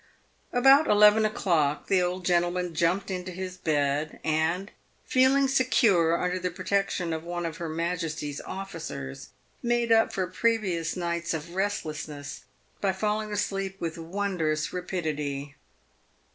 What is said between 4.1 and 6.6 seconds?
and, feeling secure under the